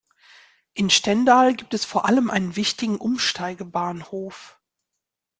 In 0.73 0.89
Stendal 0.89 1.53
gibt 1.53 1.75
es 1.75 1.85
vor 1.85 2.05
allem 2.05 2.31
einen 2.31 2.55
wichtigen 2.55 2.95
Umsteigebahnhof. 2.97 4.59